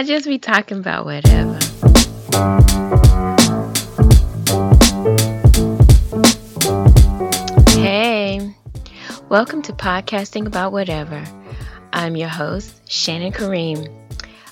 I 0.00 0.02
just 0.02 0.24
be 0.24 0.38
talking 0.38 0.78
about 0.78 1.04
whatever. 1.04 1.58
Hey, 7.68 8.54
welcome 9.28 9.60
to 9.60 9.74
Podcasting 9.74 10.46
About 10.46 10.72
Whatever. 10.72 11.22
I'm 11.92 12.16
your 12.16 12.30
host, 12.30 12.90
Shannon 12.90 13.30
Kareem. 13.30 13.94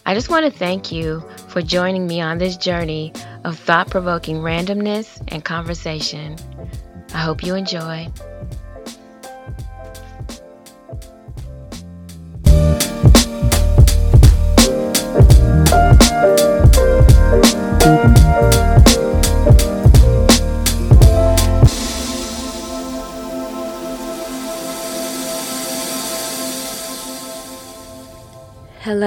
I 0.04 0.12
just 0.12 0.28
want 0.28 0.44
to 0.44 0.50
thank 0.50 0.92
you 0.92 1.24
for 1.48 1.62
joining 1.62 2.06
me 2.06 2.20
on 2.20 2.36
this 2.36 2.58
journey 2.58 3.14
of 3.44 3.58
thought 3.58 3.88
provoking 3.88 4.42
randomness 4.42 5.18
and 5.28 5.42
conversation. 5.42 6.36
I 7.14 7.20
hope 7.20 7.42
you 7.42 7.54
enjoy. 7.54 8.12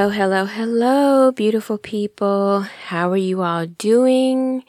Hello, 0.01 0.09
hello, 0.09 0.45
hello, 0.45 1.31
beautiful 1.31 1.77
people. 1.77 2.61
How 2.61 3.11
are 3.11 3.17
you 3.17 3.43
all 3.43 3.67
doing? 3.67 4.63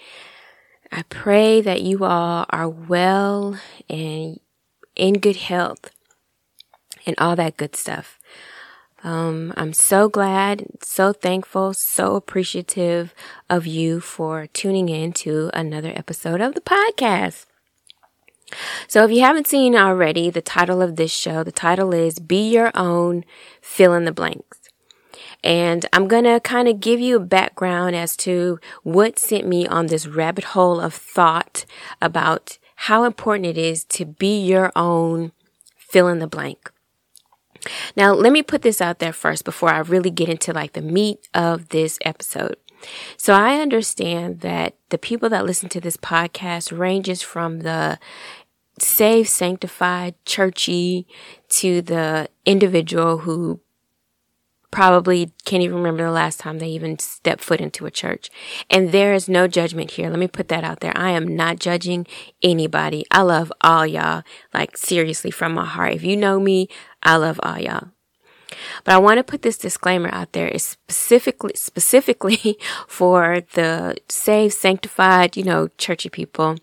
I 0.92 1.04
pray 1.04 1.62
that 1.62 1.80
you 1.80 2.04
all 2.04 2.44
are 2.50 2.68
well 2.68 3.58
and 3.88 4.38
in 4.94 5.14
good 5.14 5.36
health 5.36 5.90
and 7.06 7.16
all 7.16 7.34
that 7.36 7.56
good 7.56 7.74
stuff. 7.74 8.20
Um, 9.02 9.54
I'm 9.56 9.72
so 9.72 10.10
glad, 10.10 10.66
so 10.82 11.14
thankful, 11.14 11.72
so 11.72 12.14
appreciative 12.14 13.14
of 13.48 13.66
you 13.66 14.00
for 14.00 14.48
tuning 14.48 14.90
in 14.90 15.14
to 15.24 15.50
another 15.54 15.94
episode 15.96 16.42
of 16.42 16.54
the 16.54 16.60
podcast. 16.60 17.46
So 18.86 19.02
if 19.02 19.10
you 19.10 19.22
haven't 19.22 19.46
seen 19.46 19.74
already, 19.74 20.28
the 20.28 20.42
title 20.42 20.82
of 20.82 20.96
this 20.96 21.10
show, 21.10 21.42
the 21.42 21.50
title 21.50 21.94
is 21.94 22.18
Be 22.18 22.50
Your 22.50 22.70
Own 22.74 23.24
Fill 23.62 23.94
in 23.94 24.04
the 24.04 24.12
Blanks. 24.12 24.61
And 25.44 25.86
I'm 25.92 26.06
going 26.06 26.24
to 26.24 26.40
kind 26.40 26.68
of 26.68 26.80
give 26.80 27.00
you 27.00 27.16
a 27.16 27.20
background 27.20 27.96
as 27.96 28.16
to 28.18 28.60
what 28.82 29.18
sent 29.18 29.46
me 29.46 29.66
on 29.66 29.86
this 29.86 30.06
rabbit 30.06 30.44
hole 30.44 30.80
of 30.80 30.94
thought 30.94 31.64
about 32.00 32.58
how 32.76 33.04
important 33.04 33.46
it 33.46 33.58
is 33.58 33.84
to 33.84 34.04
be 34.04 34.40
your 34.40 34.72
own 34.76 35.32
fill 35.76 36.08
in 36.08 36.20
the 36.20 36.26
blank. 36.26 36.70
Now, 37.96 38.12
let 38.12 38.32
me 38.32 38.42
put 38.42 38.62
this 38.62 38.80
out 38.80 38.98
there 38.98 39.12
first 39.12 39.44
before 39.44 39.70
I 39.70 39.78
really 39.78 40.10
get 40.10 40.28
into 40.28 40.52
like 40.52 40.72
the 40.72 40.82
meat 40.82 41.28
of 41.34 41.68
this 41.68 41.98
episode. 42.04 42.56
So 43.16 43.34
I 43.34 43.60
understand 43.60 44.40
that 44.40 44.74
the 44.88 44.98
people 44.98 45.28
that 45.28 45.46
listen 45.46 45.68
to 45.70 45.80
this 45.80 45.96
podcast 45.96 46.76
ranges 46.76 47.22
from 47.22 47.60
the 47.60 47.98
saved, 48.78 49.28
sanctified, 49.28 50.14
churchy 50.24 51.06
to 51.50 51.82
the 51.82 52.28
individual 52.44 53.18
who 53.18 53.60
probably 54.72 55.30
can't 55.44 55.62
even 55.62 55.76
remember 55.76 56.02
the 56.02 56.10
last 56.10 56.40
time 56.40 56.58
they 56.58 56.66
even 56.68 56.98
stepped 56.98 57.44
foot 57.44 57.60
into 57.60 57.86
a 57.86 57.90
church. 57.90 58.30
And 58.68 58.90
there 58.90 59.14
is 59.14 59.28
no 59.28 59.46
judgment 59.46 59.92
here. 59.92 60.10
Let 60.10 60.18
me 60.18 60.26
put 60.26 60.48
that 60.48 60.64
out 60.64 60.80
there. 60.80 60.96
I 60.96 61.10
am 61.10 61.36
not 61.36 61.60
judging 61.60 62.06
anybody. 62.42 63.04
I 63.12 63.22
love 63.22 63.52
all 63.60 63.86
y'all, 63.86 64.24
like 64.52 64.76
seriously 64.76 65.30
from 65.30 65.52
my 65.52 65.66
heart. 65.66 65.92
If 65.92 66.02
you 66.02 66.16
know 66.16 66.40
me, 66.40 66.68
I 67.02 67.16
love 67.16 67.38
all 67.44 67.60
y'all. 67.60 67.88
But 68.84 68.94
I 68.94 68.98
want 68.98 69.18
to 69.18 69.24
put 69.24 69.42
this 69.42 69.58
disclaimer 69.58 70.10
out 70.12 70.32
there 70.32 70.48
is 70.48 70.62
specifically, 70.62 71.52
specifically 71.54 72.58
for 72.88 73.42
the 73.54 73.96
saved, 74.08 74.54
sanctified, 74.54 75.36
you 75.36 75.44
know, 75.44 75.68
churchy 75.78 76.08
people 76.08 76.56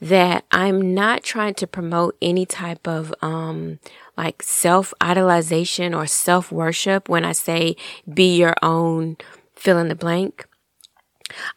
that 0.00 0.44
I'm 0.50 0.94
not 0.94 1.22
trying 1.22 1.54
to 1.54 1.66
promote 1.66 2.16
any 2.22 2.46
type 2.46 2.86
of, 2.86 3.14
um, 3.22 3.78
like 4.18 4.42
self 4.42 4.92
idolization 5.00 5.96
or 5.96 6.06
self 6.06 6.50
worship 6.52 7.08
when 7.08 7.24
I 7.24 7.32
say 7.32 7.76
be 8.12 8.36
your 8.36 8.54
own 8.62 9.16
fill 9.54 9.78
in 9.78 9.88
the 9.88 9.94
blank. 9.94 10.46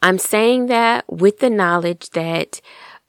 I'm 0.02 0.20
saying 0.20 0.68
that 0.68 1.12
with 1.12 1.40
the 1.40 1.50
knowledge 1.50 2.12
that, 2.12 2.62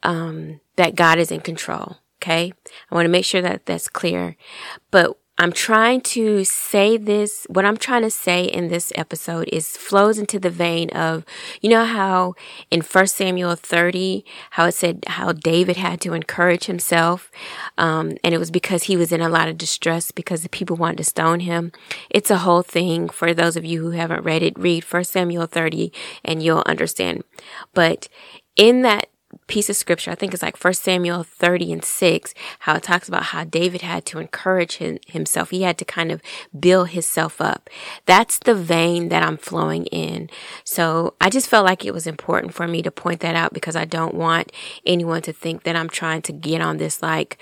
um, 0.03 0.61
that 0.77 0.95
God 0.95 1.19
is 1.19 1.31
in 1.31 1.41
control. 1.41 1.99
Okay. 2.21 2.53
I 2.91 2.95
want 2.95 3.05
to 3.05 3.11
make 3.11 3.25
sure 3.25 3.43
that 3.43 3.67
that's 3.67 3.89
clear. 3.89 4.37
But 4.91 5.19
I'm 5.43 5.53
trying 5.53 6.03
to 6.03 6.45
say 6.45 6.97
this, 6.97 7.49
what 7.51 7.65
I'm 7.65 7.77
trying 7.77 8.03
to 8.03 8.11
say 8.11 8.45
in 8.45 8.69
this 8.69 8.93
episode 8.95 9.49
is 9.53 9.77
flows 9.77 10.17
into 10.17 10.39
the 10.39 10.51
vein 10.51 10.89
of, 10.91 11.25
you 11.61 11.69
know 11.69 11.85
how 11.85 12.35
in 12.71 12.81
1 12.81 13.07
Samuel 13.09 13.57
30, 13.57 14.25
how 14.51 14.67
it 14.67 14.73
said 14.73 15.03
how 15.09 15.33
David 15.33 15.77
had 15.77 16.01
to 16.03 16.13
encourage 16.13 16.67
himself. 16.67 17.29
Um, 17.77 18.13
and 18.23 18.33
it 18.33 18.39
was 18.39 18.53
because 18.53 18.85
he 18.85 18.97
was 18.97 19.11
in 19.11 19.21
a 19.21 19.29
lot 19.29 19.49
of 19.49 19.59
distress 19.59 20.13
because 20.13 20.45
the 20.45 20.49
people 20.49 20.77
wanted 20.77 20.99
to 20.99 21.05
stone 21.05 21.41
him. 21.41 21.73
It's 22.09 22.31
a 22.31 22.39
whole 22.39 22.63
thing 22.63 23.09
for 23.09 23.35
those 23.35 23.57
of 23.57 23.65
you 23.65 23.83
who 23.83 23.91
haven't 23.91 24.23
read 24.23 24.45
it. 24.45 24.57
Read 24.57 24.85
1 24.85 25.03
Samuel 25.03 25.47
30 25.47 25.93
and 26.25 26.41
you'll 26.41 26.63
understand. 26.67 27.25
But 27.75 28.09
in 28.55 28.83
that 28.83 29.09
piece 29.47 29.69
of 29.69 29.77
scripture, 29.77 30.11
I 30.11 30.15
think 30.15 30.33
it's 30.33 30.43
like 30.43 30.57
First 30.57 30.83
Samuel 30.83 31.23
30 31.23 31.73
and 31.73 31.85
6, 31.85 32.35
how 32.61 32.77
it 32.77 32.83
talks 32.83 33.09
about 33.09 33.25
how 33.25 33.45
David 33.45 33.83
had 33.83 34.05
to 34.07 34.19
encourage 34.19 34.77
him, 34.77 34.99
himself. 35.07 35.51
He 35.51 35.63
had 35.63 35.79
to 35.79 35.85
kind 35.85 36.11
of 36.11 36.23
build 36.59 36.91
himself 36.91 37.41
up. 37.41 37.69
That's 38.07 38.39
the 38.39 38.55
vein 38.55 39.09
that 39.09 39.23
I'm 39.23 39.37
flowing 39.37 39.87
in. 39.87 40.31
So 40.65 41.15
I 41.21 41.31
just 41.31 41.49
felt 41.49 41.67
like 41.67 41.85
it 41.85 41.95
was 41.95 42.07
important 42.07 42.55
for 42.55 42.67
me 42.67 42.83
to 42.83 42.91
point 42.91 43.21
that 43.21 43.35
out 43.35 43.53
because 43.53 43.77
I 43.77 43.85
don't 43.85 44.15
want 44.15 44.53
anyone 44.87 45.23
to 45.23 45.33
think 45.33 45.65
that 45.65 45.77
I'm 45.77 45.89
trying 45.89 46.23
to 46.23 46.33
get 46.33 46.61
on 46.61 46.79
this 46.79 47.03
like, 47.03 47.39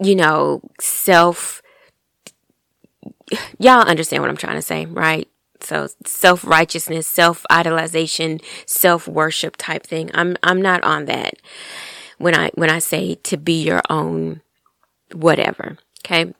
you 0.00 0.14
know, 0.14 0.60
self, 0.80 1.62
y'all 3.58 3.82
understand 3.82 4.22
what 4.22 4.30
I'm 4.30 4.36
trying 4.36 4.56
to 4.56 4.62
say, 4.62 4.86
right? 4.86 5.28
So 5.64 5.88
self 6.04 6.44
righteousness, 6.44 7.06
self 7.06 7.44
idolization, 7.50 8.42
self 8.66 9.08
worship 9.08 9.56
type 9.56 9.86
thing. 9.86 10.10
I'm 10.14 10.36
I'm 10.42 10.60
not 10.60 10.82
on 10.84 11.06
that 11.06 11.34
when 12.18 12.34
I 12.34 12.50
when 12.54 12.70
I 12.70 12.78
say 12.78 13.14
to 13.14 13.36
be 13.36 13.62
your 13.62 13.82
own 13.90 14.42
whatever. 15.12 15.78
Okay. 16.04 16.32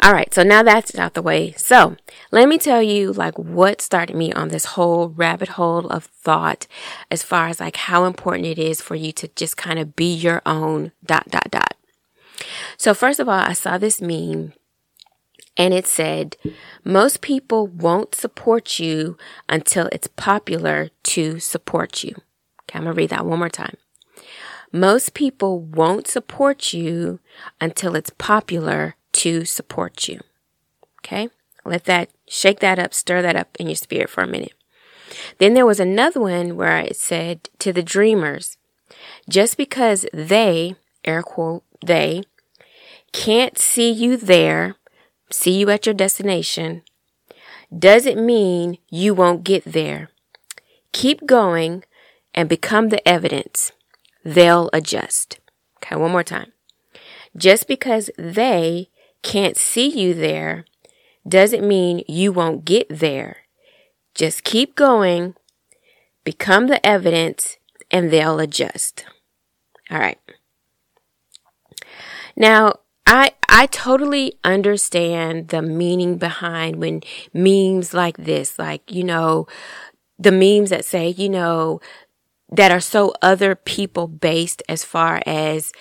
All 0.00 0.12
right, 0.12 0.32
so 0.34 0.42
now 0.42 0.62
that's 0.62 0.94
out 0.98 1.14
the 1.14 1.22
way. 1.22 1.52
So 1.52 1.96
let 2.30 2.48
me 2.48 2.58
tell 2.58 2.82
you 2.82 3.12
like 3.12 3.38
what 3.38 3.80
started 3.80 4.14
me 4.16 4.32
on 4.32 4.48
this 4.48 4.66
whole 4.66 5.08
rabbit 5.08 5.50
hole 5.50 5.86
of 5.86 6.04
thought 6.04 6.66
as 7.10 7.22
far 7.22 7.48
as 7.48 7.60
like 7.60 7.76
how 7.76 8.04
important 8.04 8.46
it 8.46 8.58
is 8.58 8.82
for 8.82 8.94
you 8.94 9.12
to 9.12 9.28
just 9.28 9.56
kind 9.56 9.78
of 9.78 9.96
be 9.96 10.12
your 10.12 10.42
own 10.44 10.92
dot 11.04 11.28
dot 11.30 11.50
dot. 11.50 11.74
So 12.76 12.92
first 12.92 13.20
of 13.20 13.28
all, 13.28 13.40
I 13.40 13.52
saw 13.52 13.78
this 13.78 14.02
meme 14.02 14.52
and 15.56 15.74
it 15.74 15.86
said, 15.86 16.36
most 16.84 17.20
people 17.20 17.66
won't 17.66 18.14
support 18.14 18.78
you 18.78 19.16
until 19.48 19.88
it's 19.92 20.08
popular 20.08 20.90
to 21.04 21.38
support 21.38 22.02
you. 22.02 22.14
Okay, 22.62 22.78
I'm 22.78 22.84
going 22.84 22.94
to 22.94 22.98
read 23.00 23.10
that 23.10 23.26
one 23.26 23.38
more 23.38 23.48
time. 23.48 23.76
Most 24.72 25.12
people 25.12 25.60
won't 25.60 26.08
support 26.08 26.72
you 26.72 27.20
until 27.60 27.94
it's 27.94 28.10
popular 28.10 28.96
to 29.12 29.44
support 29.44 30.08
you. 30.08 30.20
Okay. 31.00 31.28
Let 31.64 31.84
that 31.84 32.10
shake 32.26 32.60
that 32.60 32.78
up, 32.78 32.94
stir 32.94 33.22
that 33.22 33.36
up 33.36 33.56
in 33.60 33.68
your 33.68 33.76
spirit 33.76 34.10
for 34.10 34.22
a 34.22 34.26
minute. 34.26 34.54
Then 35.38 35.54
there 35.54 35.66
was 35.66 35.78
another 35.78 36.20
one 36.20 36.56
where 36.56 36.78
it 36.78 36.96
said 36.96 37.48
to 37.58 37.72
the 37.72 37.82
dreamers, 37.82 38.56
just 39.28 39.56
because 39.56 40.06
they, 40.12 40.74
air 41.04 41.22
quote, 41.22 41.62
they 41.84 42.22
can't 43.12 43.58
see 43.58 43.90
you 43.90 44.16
there 44.16 44.76
see 45.32 45.58
you 45.58 45.70
at 45.70 45.86
your 45.86 45.94
destination 45.94 46.82
doesn't 47.76 48.24
mean 48.24 48.78
you 48.90 49.14
won't 49.14 49.44
get 49.44 49.64
there. 49.64 50.10
Keep 50.92 51.26
going 51.26 51.84
and 52.34 52.48
become 52.48 52.88
the 52.88 53.06
evidence. 53.08 53.72
They'll 54.24 54.68
adjust. 54.72 55.40
Okay, 55.78 55.96
one 55.96 56.12
more 56.12 56.22
time. 56.22 56.52
Just 57.36 57.66
because 57.66 58.10
they 58.18 58.90
can't 59.22 59.56
see 59.56 59.88
you 59.88 60.14
there 60.14 60.64
doesn't 61.26 61.66
mean 61.66 62.04
you 62.06 62.32
won't 62.32 62.64
get 62.64 62.86
there. 62.88 63.38
Just 64.14 64.44
keep 64.44 64.74
going, 64.74 65.34
become 66.24 66.66
the 66.66 66.84
evidence, 66.86 67.56
and 67.90 68.10
they'll 68.10 68.38
adjust. 68.38 69.06
All 69.90 69.98
right. 69.98 70.18
Now, 72.36 72.74
I 73.06 73.32
I 73.48 73.66
totally 73.66 74.38
understand 74.44 75.48
the 75.48 75.62
meaning 75.62 76.16
behind 76.18 76.76
when 76.76 77.02
memes 77.34 77.92
like 77.92 78.16
this, 78.16 78.58
like, 78.58 78.90
you 78.90 79.04
know, 79.04 79.46
the 80.18 80.32
memes 80.32 80.70
that 80.70 80.84
say, 80.84 81.08
you 81.10 81.28
know, 81.28 81.80
that 82.50 82.72
are 82.72 82.80
so 82.80 83.14
other 83.22 83.54
people 83.54 84.06
based 84.08 84.62
as 84.68 84.84
far 84.84 85.22
as 85.26 85.72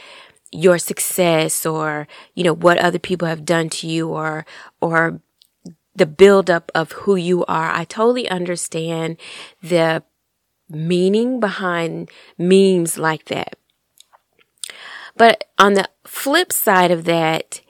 your 0.51 0.77
success 0.77 1.65
or, 1.65 2.07
you 2.35 2.43
know, 2.43 2.53
what 2.55 2.77
other 2.79 2.99
people 2.99 3.27
have 3.27 3.45
done 3.45 3.69
to 3.69 3.87
you 3.87 4.09
or, 4.09 4.45
or 4.81 5.21
the 5.95 6.05
buildup 6.05 6.71
of 6.75 6.91
who 6.93 7.15
you 7.15 7.45
are. 7.45 7.71
I 7.71 7.85
totally 7.85 8.29
understand 8.29 9.17
the 9.63 10.03
meaning 10.69 11.39
behind 11.39 12.09
memes 12.37 12.97
like 12.97 13.25
that. 13.25 13.57
But 15.17 15.45
on 15.57 15.73
the 15.73 15.89
flip 16.05 16.51
side 16.51 16.91
of 16.91 17.05
that, 17.05 17.61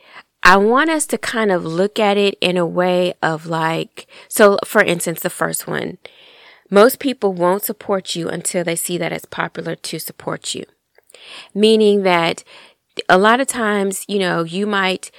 I 0.43 0.57
want 0.57 0.89
us 0.89 1.05
to 1.07 1.17
kind 1.17 1.51
of 1.51 1.65
look 1.65 1.99
at 1.99 2.17
it 2.17 2.35
in 2.41 2.57
a 2.57 2.65
way 2.65 3.13
of 3.21 3.45
like, 3.45 4.07
so 4.27 4.57
for 4.65 4.81
instance, 4.83 5.19
the 5.19 5.29
first 5.29 5.67
one, 5.67 5.97
most 6.69 6.99
people 6.99 7.33
won't 7.33 7.63
support 7.63 8.15
you 8.15 8.29
until 8.29 8.63
they 8.63 8.75
see 8.75 8.97
that 8.97 9.11
it's 9.11 9.25
popular 9.25 9.75
to 9.75 9.99
support 9.99 10.55
you. 10.55 10.63
Meaning 11.53 12.03
that 12.03 12.43
a 13.07 13.17
lot 13.17 13.39
of 13.39 13.47
times, 13.47 14.05
you 14.07 14.17
know, 14.17 14.43
you 14.43 14.65
might 14.65 15.11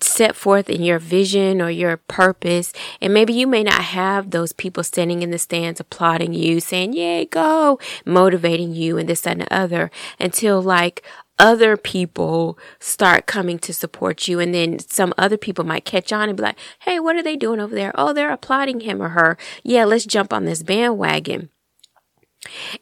set 0.00 0.36
forth 0.36 0.68
in 0.68 0.82
your 0.82 0.98
vision 0.98 1.62
or 1.62 1.70
your 1.70 1.96
purpose. 1.96 2.72
And 3.00 3.14
maybe 3.14 3.32
you 3.32 3.46
may 3.46 3.62
not 3.62 3.82
have 3.82 4.30
those 4.30 4.52
people 4.52 4.84
standing 4.84 5.22
in 5.22 5.30
the 5.30 5.38
stands 5.38 5.80
applauding 5.80 6.34
you, 6.34 6.60
saying, 6.60 6.92
Yay, 6.92 7.26
go, 7.26 7.78
motivating 8.04 8.74
you 8.74 8.98
and 8.98 9.08
this, 9.08 9.22
that, 9.22 9.32
and 9.32 9.42
the 9.42 9.52
other 9.52 9.90
until 10.20 10.60
like 10.60 11.02
other 11.42 11.76
people 11.76 12.56
start 12.78 13.26
coming 13.26 13.58
to 13.58 13.74
support 13.74 14.28
you. 14.28 14.38
And 14.38 14.54
then 14.54 14.78
some 14.78 15.12
other 15.18 15.36
people 15.36 15.64
might 15.64 15.84
catch 15.84 16.12
on 16.12 16.28
and 16.28 16.36
be 16.36 16.42
like, 16.44 16.58
Hey, 16.78 17.00
what 17.00 17.16
are 17.16 17.22
they 17.22 17.36
doing 17.36 17.60
over 17.60 17.74
there? 17.74 17.92
Oh, 17.96 18.12
they're 18.12 18.32
applauding 18.32 18.80
him 18.80 19.02
or 19.02 19.10
her. 19.10 19.36
Yeah, 19.64 19.84
let's 19.84 20.06
jump 20.06 20.32
on 20.32 20.44
this 20.44 20.62
bandwagon. 20.62 21.50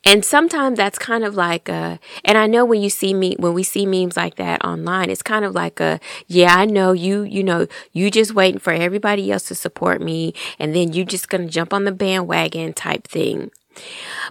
And 0.04 0.24
sometimes 0.24 0.78
that's 0.78 0.98
kind 0.98 1.22
of 1.22 1.34
like 1.34 1.68
a, 1.68 1.98
and 2.24 2.38
I 2.38 2.46
know 2.46 2.64
when 2.64 2.80
you 2.80 2.88
see 2.88 3.12
me, 3.12 3.36
when 3.38 3.52
we 3.52 3.62
see 3.62 3.84
memes 3.84 4.16
like 4.16 4.36
that 4.36 4.64
online, 4.64 5.10
it's 5.10 5.22
kind 5.22 5.44
of 5.44 5.54
like 5.54 5.80
a, 5.80 6.00
yeah, 6.26 6.54
I 6.54 6.64
know 6.64 6.92
you, 6.92 7.22
you 7.22 7.42
know, 7.42 7.66
you 7.92 8.10
just 8.10 8.34
waiting 8.34 8.58
for 8.58 8.72
everybody 8.72 9.30
else 9.30 9.44
to 9.48 9.54
support 9.54 10.00
me. 10.00 10.32
And 10.58 10.74
then 10.74 10.92
you 10.92 11.04
just 11.04 11.28
going 11.28 11.46
to 11.46 11.52
jump 11.52 11.74
on 11.74 11.84
the 11.84 11.92
bandwagon 11.92 12.72
type 12.72 13.06
thing. 13.06 13.50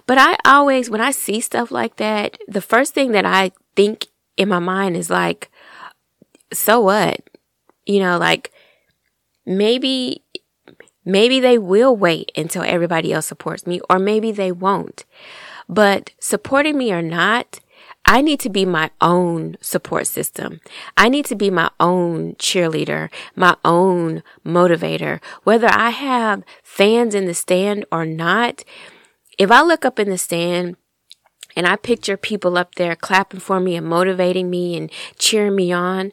But 0.06 0.18
I 0.18 0.36
always, 0.44 0.90
when 0.90 1.00
I 1.00 1.12
see 1.12 1.40
stuff 1.40 1.70
like 1.70 1.96
that, 1.96 2.38
the 2.48 2.60
first 2.60 2.94
thing 2.94 3.12
that 3.12 3.24
I 3.24 3.52
think 3.76 4.06
in 4.36 4.48
my 4.48 4.58
mind 4.58 4.96
is 4.96 5.10
like, 5.10 5.50
so 6.52 6.80
what? 6.80 7.20
You 7.86 8.00
know, 8.00 8.18
like 8.18 8.52
maybe 9.46 10.22
Maybe 11.04 11.40
they 11.40 11.58
will 11.58 11.96
wait 11.96 12.30
until 12.36 12.62
everybody 12.62 13.12
else 13.12 13.26
supports 13.26 13.66
me, 13.66 13.80
or 13.88 13.98
maybe 13.98 14.32
they 14.32 14.52
won't. 14.52 15.04
But 15.68 16.12
supporting 16.20 16.76
me 16.76 16.92
or 16.92 17.02
not, 17.02 17.60
I 18.04 18.22
need 18.22 18.40
to 18.40 18.50
be 18.50 18.64
my 18.66 18.90
own 19.00 19.56
support 19.60 20.06
system. 20.06 20.60
I 20.96 21.08
need 21.08 21.24
to 21.26 21.34
be 21.34 21.50
my 21.50 21.70
own 21.80 22.34
cheerleader, 22.34 23.10
my 23.34 23.56
own 23.64 24.22
motivator. 24.44 25.22
Whether 25.44 25.68
I 25.68 25.90
have 25.90 26.44
fans 26.62 27.14
in 27.14 27.26
the 27.26 27.34
stand 27.34 27.84
or 27.90 28.04
not, 28.04 28.64
if 29.38 29.50
I 29.50 29.62
look 29.62 29.84
up 29.84 29.98
in 29.98 30.10
the 30.10 30.18
stand 30.18 30.76
and 31.56 31.66
I 31.66 31.76
picture 31.76 32.16
people 32.16 32.56
up 32.56 32.74
there 32.76 32.94
clapping 32.96 33.40
for 33.40 33.60
me 33.60 33.76
and 33.76 33.86
motivating 33.86 34.50
me 34.50 34.76
and 34.76 34.90
cheering 35.18 35.56
me 35.56 35.72
on, 35.72 36.12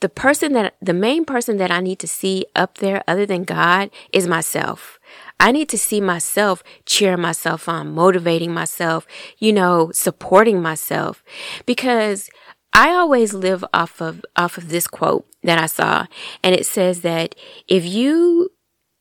the 0.00 0.08
person 0.08 0.52
that, 0.52 0.76
the 0.80 0.92
main 0.92 1.24
person 1.24 1.56
that 1.56 1.70
I 1.70 1.80
need 1.80 1.98
to 2.00 2.08
see 2.08 2.46
up 2.54 2.78
there 2.78 3.02
other 3.08 3.24
than 3.24 3.44
God 3.44 3.90
is 4.12 4.26
myself. 4.26 4.98
I 5.40 5.52
need 5.52 5.68
to 5.70 5.78
see 5.78 6.00
myself 6.00 6.62
cheering 6.84 7.20
myself 7.20 7.68
on, 7.68 7.94
motivating 7.94 8.52
myself, 8.52 9.06
you 9.38 9.52
know, 9.52 9.90
supporting 9.92 10.60
myself 10.60 11.22
because 11.64 12.28
I 12.72 12.90
always 12.90 13.32
live 13.32 13.64
off 13.72 14.00
of, 14.00 14.24
off 14.36 14.58
of 14.58 14.68
this 14.68 14.86
quote 14.86 15.26
that 15.42 15.58
I 15.58 15.66
saw. 15.66 16.06
And 16.42 16.54
it 16.54 16.66
says 16.66 17.00
that 17.00 17.34
if 17.68 17.84
you, 17.84 18.50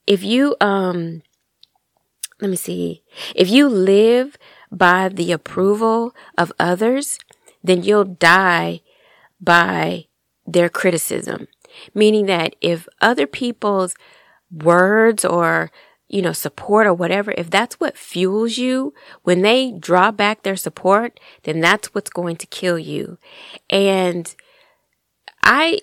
if 0.07 0.23
you, 0.23 0.55
um, 0.61 1.23
let 2.41 2.49
me 2.49 2.55
see, 2.55 3.03
if 3.35 3.49
you 3.49 3.67
live 3.67 4.37
by 4.77 5.09
the 5.09 5.31
approval 5.31 6.13
of 6.37 6.51
others, 6.59 7.19
then 7.63 7.83
you'll 7.83 8.05
die 8.05 8.81
by 9.39 10.05
their 10.45 10.69
criticism. 10.69 11.47
Meaning 11.93 12.25
that 12.27 12.55
if 12.61 12.87
other 13.01 13.27
people's 13.27 13.95
words 14.51 15.25
or, 15.25 15.71
you 16.07 16.21
know, 16.21 16.31
support 16.31 16.87
or 16.87 16.93
whatever, 16.93 17.33
if 17.37 17.49
that's 17.49 17.79
what 17.79 17.97
fuels 17.97 18.57
you, 18.57 18.93
when 19.23 19.41
they 19.41 19.71
draw 19.71 20.11
back 20.11 20.43
their 20.43 20.55
support, 20.55 21.19
then 21.43 21.59
that's 21.59 21.93
what's 21.93 22.09
going 22.09 22.37
to 22.37 22.47
kill 22.47 22.79
you. 22.79 23.17
And 23.69 24.33
I 25.43 25.79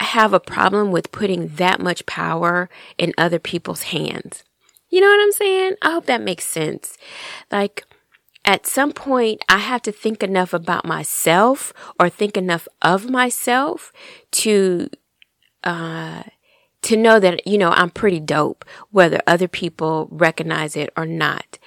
have 0.00 0.32
a 0.32 0.40
problem 0.40 0.90
with 0.90 1.12
putting 1.12 1.48
that 1.56 1.80
much 1.80 2.04
power 2.04 2.68
in 2.98 3.14
other 3.16 3.38
people's 3.38 3.84
hands. 3.84 4.44
You 4.90 5.00
know 5.00 5.08
what 5.08 5.20
I'm 5.20 5.32
saying? 5.32 5.74
I 5.82 5.92
hope 5.92 6.06
that 6.06 6.20
makes 6.20 6.44
sense. 6.44 6.98
Like, 7.50 7.84
at 8.44 8.66
some 8.66 8.92
point 8.92 9.42
I 9.48 9.58
have 9.58 9.82
to 9.82 9.92
think 9.92 10.22
enough 10.22 10.52
about 10.52 10.84
myself 10.84 11.72
or 11.98 12.08
think 12.08 12.36
enough 12.36 12.68
of 12.82 13.08
myself 13.08 13.92
to, 14.32 14.88
uh, 15.62 16.24
to 16.82 16.96
know 16.96 17.18
that, 17.18 17.46
you 17.46 17.56
know, 17.56 17.70
I'm 17.70 17.90
pretty 17.90 18.20
dope, 18.20 18.64
whether 18.90 19.22
other 19.26 19.48
people 19.48 20.08
recognize 20.10 20.76
it 20.76 20.92
or 20.96 21.06
not. 21.06 21.58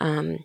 Um, 0.00 0.44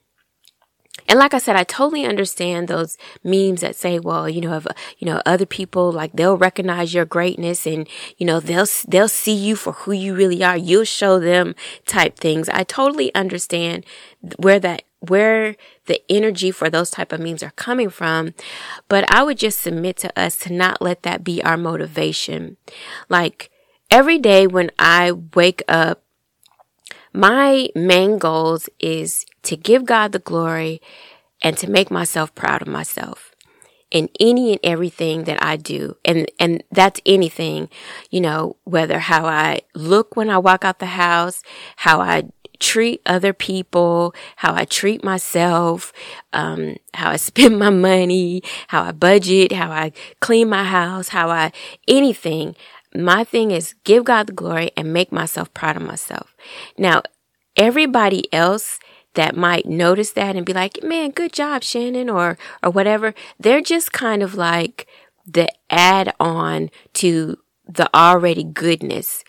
and 1.07 1.19
like 1.19 1.33
I 1.33 1.39
said, 1.39 1.55
I 1.55 1.63
totally 1.63 2.05
understand 2.05 2.67
those 2.67 2.97
memes 3.23 3.61
that 3.61 3.75
say, 3.75 3.99
well, 3.99 4.29
you 4.29 4.39
know, 4.39 4.55
if, 4.55 4.67
you 4.97 5.05
know, 5.05 5.21
other 5.25 5.45
people, 5.45 5.91
like 5.91 6.13
they'll 6.13 6.37
recognize 6.37 6.93
your 6.93 7.05
greatness 7.05 7.67
and, 7.67 7.87
you 8.17 8.25
know, 8.25 8.39
they'll, 8.39 8.67
they'll 8.87 9.09
see 9.09 9.33
you 9.33 9.57
for 9.57 9.73
who 9.73 9.91
you 9.91 10.15
really 10.15 10.43
are. 10.43 10.55
You'll 10.55 10.85
show 10.85 11.19
them 11.19 11.55
type 11.85 12.17
things. 12.17 12.47
I 12.47 12.63
totally 12.63 13.13
understand 13.13 13.85
where 14.37 14.59
that 14.59 14.83
where 15.01 15.55
the 15.87 16.01
energy 16.09 16.51
for 16.51 16.69
those 16.69 16.89
type 16.89 17.11
of 17.11 17.19
memes 17.19 17.43
are 17.43 17.51
coming 17.51 17.89
from. 17.89 18.33
But 18.87 19.11
I 19.11 19.23
would 19.23 19.37
just 19.37 19.59
submit 19.59 19.97
to 19.97 20.19
us 20.19 20.37
to 20.39 20.53
not 20.53 20.81
let 20.81 21.03
that 21.03 21.23
be 21.23 21.43
our 21.43 21.57
motivation. 21.57 22.57
Like 23.09 23.49
every 23.89 24.19
day 24.19 24.47
when 24.47 24.71
I 24.77 25.11
wake 25.11 25.63
up, 25.67 26.03
my 27.13 27.67
main 27.75 28.17
goals 28.17 28.69
is 28.79 29.25
to 29.43 29.57
give 29.57 29.85
God 29.85 30.11
the 30.11 30.19
glory 30.19 30.81
and 31.41 31.57
to 31.57 31.69
make 31.69 31.91
myself 31.91 32.33
proud 32.35 32.61
of 32.61 32.67
myself 32.67 33.35
in 33.89 34.09
any 34.19 34.51
and 34.51 34.59
everything 34.63 35.25
that 35.25 35.43
I 35.43 35.57
do. 35.57 35.97
And, 36.05 36.31
and 36.39 36.63
that's 36.71 37.01
anything, 37.05 37.69
you 38.09 38.21
know, 38.21 38.55
whether 38.63 38.99
how 38.99 39.25
I 39.25 39.61
look 39.75 40.15
when 40.15 40.29
I 40.29 40.37
walk 40.37 40.63
out 40.63 40.79
the 40.79 40.85
house, 40.85 41.43
how 41.75 41.99
I 41.99 42.29
treat 42.61 43.01
other 43.05 43.33
people, 43.33 44.15
how 44.37 44.53
I 44.53 44.63
treat 44.63 45.03
myself, 45.03 45.91
um, 46.31 46.77
how 46.93 47.09
I 47.09 47.17
spend 47.29 47.59
my 47.59 47.69
money, 47.69 48.43
how 48.69 48.83
I 48.83 48.91
budget, 48.91 49.51
how 49.51 49.71
I 49.71 49.91
clean 50.21 50.47
my 50.47 50.63
house, 50.63 51.09
how 51.09 51.29
I, 51.29 51.51
anything. 51.87 52.55
My 52.95 53.23
thing 53.23 53.51
is 53.51 53.75
give 53.83 54.05
God 54.05 54.27
the 54.27 54.33
glory 54.33 54.71
and 54.77 54.93
make 54.93 55.11
myself 55.11 55.53
proud 55.53 55.75
of 55.75 55.83
myself. 55.83 56.35
Now, 56.77 57.01
everybody 57.57 58.31
else 58.33 58.79
that 59.13 59.35
might 59.35 59.65
notice 59.65 60.11
that 60.11 60.35
and 60.35 60.45
be 60.45 60.53
like, 60.53 60.81
man, 60.83 61.11
good 61.11 61.33
job, 61.33 61.63
Shannon, 61.63 62.09
or, 62.09 62.37
or 62.63 62.69
whatever. 62.69 63.13
They're 63.39 63.61
just 63.61 63.91
kind 63.91 64.23
of 64.23 64.35
like 64.35 64.87
the 65.25 65.49
add 65.69 66.13
on 66.19 66.69
to 66.93 67.37
the 67.67 67.89
already 67.95 68.43
goodness 68.43 69.23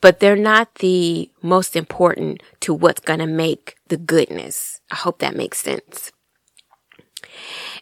but 0.00 0.20
they're 0.20 0.36
not 0.36 0.76
the 0.76 1.30
most 1.42 1.76
important 1.76 2.42
to 2.60 2.72
what's 2.72 3.00
going 3.00 3.18
to 3.18 3.26
make 3.26 3.76
the 3.88 3.96
goodness. 3.96 4.80
I 4.90 4.96
hope 4.96 5.18
that 5.18 5.36
makes 5.36 5.58
sense. 5.58 6.12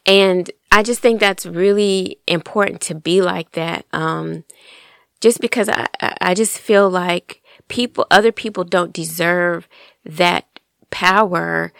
And 0.04 0.50
I 0.72 0.82
just 0.82 1.00
think 1.00 1.20
that's 1.20 1.46
really 1.46 2.18
important 2.26 2.80
to 2.82 2.94
be 2.94 3.22
like 3.22 3.52
that. 3.52 3.84
Um, 3.92 4.44
just 5.20 5.40
because 5.40 5.68
I, 5.68 5.86
I 6.20 6.34
just 6.34 6.58
feel 6.58 6.88
like 6.88 7.42
people, 7.68 8.06
other 8.10 8.32
people 8.32 8.64
don't 8.64 8.92
deserve 8.92 9.68
that 10.04 10.60
power, 10.90 11.72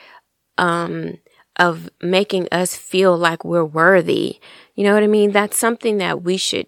um, 0.59 1.19
of 1.59 1.89
making 2.03 2.49
us 2.53 2.77
feel 2.77 3.17
like 3.17 3.45
we're 3.45 3.65
worthy. 3.65 4.39
You 4.75 4.85
know 4.85 4.95
what 4.95 5.03
I 5.03 5.07
mean? 5.07 5.33
That's 5.33 5.57
something 5.57 5.99
that 5.99 6.23
we 6.23 6.37
should 6.37 6.67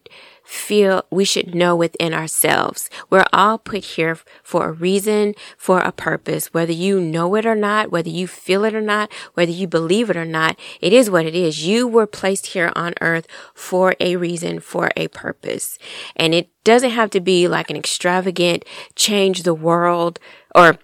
feel 0.49 1.05
we 1.11 1.27
should 1.27 1.55
know 1.55 1.77
within 1.77 2.15
ourselves. 2.15 2.89
We're 3.11 3.27
all 3.35 3.59
put 3.59 3.85
here 3.85 4.19
for 4.43 4.69
a 4.69 4.73
reason, 4.73 5.35
for 5.59 5.81
a 5.81 5.93
purpose, 5.93 6.55
whether 6.55 6.73
you 6.73 7.01
know 7.01 7.35
it 7.35 7.45
or 7.45 7.55
not, 7.55 7.93
whether 7.93 8.09
you 8.09 8.27
feel 8.27 8.65
it 8.65 8.75
or 8.75 8.81
not, 8.81 9.13
whether 9.35 9.53
you 9.53 9.67
believe 9.67 10.09
it 10.09 10.17
or 10.17 10.25
not. 10.25 10.59
It 10.81 10.95
is 10.95 11.11
what 11.11 11.27
it 11.27 11.35
is. 11.35 11.67
You 11.67 11.87
were 11.87 12.07
placed 12.07 12.47
here 12.49 12.73
on 12.75 12.95
earth 13.03 13.27
for 13.53 13.95
a 14.01 14.17
reason, 14.17 14.59
for 14.61 14.91
a 14.97 15.09
purpose. 15.09 15.79
And 16.17 16.33
it 16.33 16.49
doesn't 16.65 16.93
have 16.93 17.11
to 17.11 17.21
be 17.21 17.47
like 17.47 17.69
an 17.69 17.77
extravagant 17.77 18.65
change 18.95 19.43
the 19.43 19.53
world 19.53 20.19
or 20.55 20.79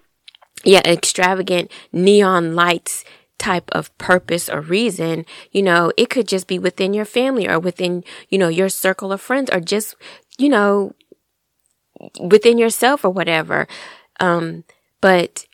yeah, 0.62 0.82
extravagant 0.84 1.70
neon 1.90 2.54
lights 2.54 3.02
type 3.38 3.68
of 3.72 3.96
purpose 3.98 4.48
or 4.48 4.60
reason, 4.60 5.24
you 5.50 5.62
know, 5.62 5.92
it 5.96 6.10
could 6.10 6.28
just 6.28 6.46
be 6.46 6.58
within 6.58 6.94
your 6.94 7.04
family 7.04 7.48
or 7.48 7.58
within, 7.58 8.04
you 8.28 8.38
know, 8.38 8.48
your 8.48 8.68
circle 8.68 9.12
of 9.12 9.20
friends 9.20 9.50
or 9.52 9.60
just, 9.60 9.96
you 10.38 10.48
know, 10.48 10.94
within 12.20 12.58
yourself 12.58 13.04
or 13.04 13.10
whatever. 13.10 13.66
Um, 14.20 14.64
but, 15.00 15.46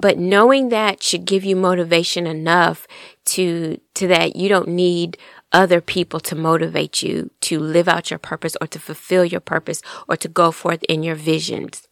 but 0.00 0.18
knowing 0.18 0.68
that 0.68 1.02
should 1.02 1.24
give 1.24 1.44
you 1.44 1.56
motivation 1.56 2.26
enough 2.26 2.86
to, 3.26 3.80
to 3.94 4.06
that 4.08 4.36
you 4.36 4.48
don't 4.48 4.68
need 4.68 5.18
other 5.52 5.80
people 5.80 6.20
to 6.20 6.34
motivate 6.34 7.02
you 7.02 7.30
to 7.40 7.58
live 7.58 7.88
out 7.88 8.10
your 8.10 8.18
purpose 8.18 8.56
or 8.60 8.66
to 8.66 8.78
fulfill 8.78 9.24
your 9.24 9.40
purpose 9.40 9.80
or 10.06 10.16
to 10.16 10.28
go 10.28 10.52
forth 10.52 10.82
in 10.88 11.02
your 11.02 11.14
visions. 11.14 11.87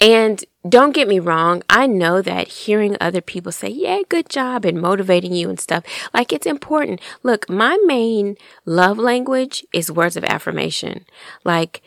And 0.00 0.44
don't 0.68 0.94
get 0.94 1.08
me 1.08 1.18
wrong. 1.18 1.62
I 1.68 1.86
know 1.86 2.22
that 2.22 2.48
hearing 2.48 2.96
other 3.00 3.20
people 3.20 3.52
say, 3.52 3.68
yeah, 3.68 4.00
good 4.08 4.28
job 4.28 4.64
and 4.64 4.80
motivating 4.80 5.34
you 5.34 5.48
and 5.48 5.58
stuff, 5.58 5.84
like 6.12 6.32
it's 6.32 6.46
important. 6.46 7.00
Look, 7.22 7.48
my 7.48 7.78
main 7.84 8.36
love 8.64 8.98
language 8.98 9.64
is 9.72 9.90
words 9.90 10.16
of 10.16 10.24
affirmation. 10.24 11.04
Like 11.44 11.82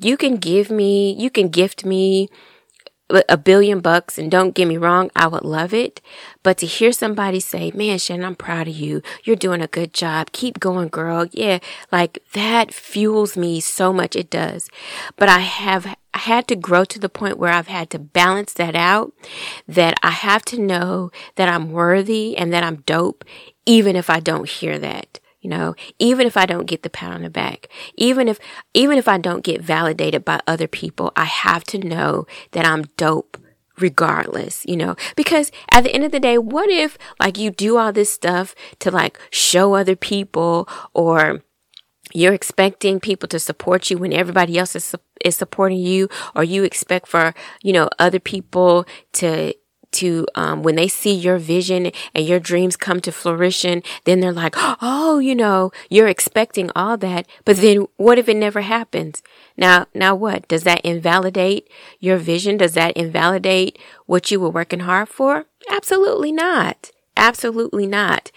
you 0.00 0.16
can 0.16 0.36
give 0.36 0.70
me, 0.70 1.12
you 1.12 1.30
can 1.30 1.48
gift 1.48 1.84
me 1.84 2.28
a 3.28 3.36
billion 3.36 3.80
bucks 3.80 4.18
and 4.18 4.30
don't 4.30 4.54
get 4.54 4.66
me 4.66 4.76
wrong, 4.76 5.10
I 5.14 5.28
would 5.28 5.44
love 5.44 5.72
it. 5.72 6.00
But 6.42 6.58
to 6.58 6.66
hear 6.66 6.92
somebody 6.92 7.40
say, 7.40 7.70
man, 7.72 7.98
Shannon, 7.98 8.24
I'm 8.24 8.34
proud 8.34 8.68
of 8.68 8.74
you. 8.74 9.02
You're 9.24 9.36
doing 9.36 9.62
a 9.62 9.68
good 9.68 9.94
job. 9.94 10.32
Keep 10.32 10.58
going, 10.58 10.88
girl. 10.88 11.26
Yeah. 11.30 11.60
Like 11.92 12.18
that 12.32 12.74
fuels 12.74 13.36
me 13.36 13.60
so 13.60 13.92
much. 13.92 14.16
It 14.16 14.30
does. 14.30 14.68
But 15.16 15.28
I 15.28 15.40
have 15.40 15.96
had 16.14 16.48
to 16.48 16.56
grow 16.56 16.84
to 16.84 16.98
the 16.98 17.08
point 17.08 17.38
where 17.38 17.52
I've 17.52 17.68
had 17.68 17.90
to 17.90 17.98
balance 17.98 18.52
that 18.54 18.74
out, 18.74 19.12
that 19.68 19.94
I 20.02 20.10
have 20.10 20.44
to 20.46 20.60
know 20.60 21.10
that 21.36 21.48
I'm 21.48 21.70
worthy 21.70 22.36
and 22.36 22.52
that 22.52 22.64
I'm 22.64 22.76
dope, 22.86 23.24
even 23.66 23.94
if 23.96 24.10
I 24.10 24.20
don't 24.20 24.48
hear 24.48 24.78
that. 24.78 25.20
You 25.46 25.50
know, 25.50 25.76
even 26.00 26.26
if 26.26 26.36
I 26.36 26.44
don't 26.44 26.66
get 26.66 26.82
the 26.82 26.90
pat 26.90 27.12
on 27.12 27.22
the 27.22 27.30
back, 27.30 27.68
even 27.94 28.26
if, 28.26 28.40
even 28.74 28.98
if 28.98 29.06
I 29.06 29.16
don't 29.16 29.44
get 29.44 29.62
validated 29.62 30.24
by 30.24 30.40
other 30.44 30.66
people, 30.66 31.12
I 31.14 31.22
have 31.22 31.62
to 31.66 31.78
know 31.78 32.26
that 32.50 32.66
I'm 32.66 32.82
dope 32.96 33.38
regardless, 33.78 34.66
you 34.66 34.76
know, 34.76 34.96
because 35.14 35.52
at 35.70 35.84
the 35.84 35.94
end 35.94 36.02
of 36.02 36.10
the 36.10 36.18
day, 36.18 36.36
what 36.36 36.68
if 36.68 36.98
like 37.20 37.38
you 37.38 37.52
do 37.52 37.76
all 37.76 37.92
this 37.92 38.12
stuff 38.12 38.56
to 38.80 38.90
like 38.90 39.20
show 39.30 39.74
other 39.74 39.94
people 39.94 40.68
or 40.94 41.44
you're 42.12 42.34
expecting 42.34 42.98
people 42.98 43.28
to 43.28 43.38
support 43.38 43.88
you 43.88 43.98
when 43.98 44.12
everybody 44.12 44.58
else 44.58 44.74
is, 44.74 44.96
is 45.24 45.36
supporting 45.36 45.78
you 45.78 46.08
or 46.34 46.42
you 46.42 46.64
expect 46.64 47.06
for, 47.06 47.34
you 47.62 47.72
know, 47.72 47.88
other 48.00 48.18
people 48.18 48.84
to, 49.12 49.54
to 49.96 50.26
um, 50.34 50.62
when 50.62 50.76
they 50.76 50.88
see 50.88 51.12
your 51.12 51.38
vision 51.38 51.92
and 52.14 52.26
your 52.26 52.40
dreams 52.40 52.76
come 52.76 53.00
to 53.00 53.12
fruition, 53.12 53.82
then 54.04 54.20
they're 54.20 54.32
like, 54.32 54.54
oh, 54.58 55.18
you 55.18 55.34
know, 55.34 55.72
you're 55.90 56.08
expecting 56.08 56.70
all 56.74 56.96
that, 56.98 57.26
but 57.44 57.56
then 57.56 57.86
what 57.96 58.18
if 58.18 58.28
it 58.28 58.36
never 58.36 58.60
happens? 58.60 59.22
Now, 59.56 59.86
now 59.94 60.14
what? 60.14 60.48
Does 60.48 60.64
that 60.64 60.80
invalidate 60.84 61.68
your 62.00 62.16
vision? 62.16 62.56
Does 62.56 62.74
that 62.74 62.96
invalidate 62.96 63.78
what 64.06 64.30
you 64.30 64.40
were 64.40 64.50
working 64.50 64.80
hard 64.80 65.08
for? 65.08 65.46
Absolutely 65.70 66.32
not. 66.32 66.90
Absolutely 67.16 67.86
not. 67.86 68.30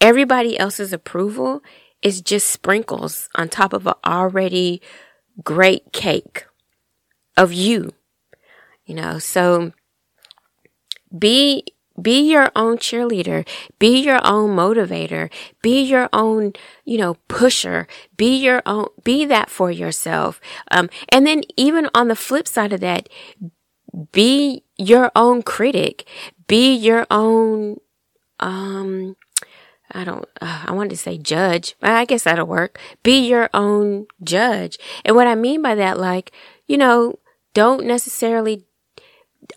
Everybody 0.00 0.58
else's 0.58 0.92
approval 0.92 1.62
is 2.02 2.20
just 2.20 2.50
sprinkles 2.50 3.28
on 3.34 3.48
top 3.48 3.72
of 3.72 3.86
an 3.86 3.94
already 4.04 4.82
great 5.42 5.92
cake 5.92 6.46
of 7.36 7.52
you. 7.52 7.92
You 8.84 8.94
know, 8.94 9.18
so 9.18 9.72
be 11.16 11.64
be 12.00 12.28
your 12.28 12.50
own 12.56 12.78
cheerleader. 12.78 13.46
Be 13.78 14.00
your 14.00 14.20
own 14.26 14.56
motivator. 14.56 15.30
Be 15.62 15.80
your 15.82 16.08
own, 16.12 16.52
you 16.84 16.98
know, 16.98 17.14
pusher. 17.28 17.86
Be 18.16 18.36
your 18.36 18.62
own, 18.66 18.88
be 19.04 19.24
that 19.26 19.48
for 19.48 19.70
yourself. 19.70 20.40
Um, 20.70 20.90
and 21.10 21.26
then 21.26 21.42
even 21.56 21.88
on 21.94 22.08
the 22.08 22.16
flip 22.16 22.48
side 22.48 22.72
of 22.72 22.80
that, 22.80 23.08
be 24.10 24.64
your 24.76 25.12
own 25.14 25.42
critic. 25.42 26.08
Be 26.48 26.74
your 26.74 27.06
own, 27.10 27.78
um, 28.40 29.16
I 29.92 30.02
don't, 30.02 30.28
uh, 30.40 30.64
I 30.66 30.72
wanted 30.72 30.90
to 30.90 30.96
say 30.96 31.16
judge. 31.16 31.76
I 31.80 32.04
guess 32.06 32.24
that'll 32.24 32.46
work. 32.46 32.78
Be 33.04 33.24
your 33.24 33.50
own 33.54 34.06
judge. 34.22 34.78
And 35.04 35.14
what 35.14 35.28
I 35.28 35.36
mean 35.36 35.62
by 35.62 35.76
that, 35.76 36.00
like, 36.00 36.32
you 36.66 36.76
know, 36.76 37.20
don't 37.52 37.86
necessarily 37.86 38.64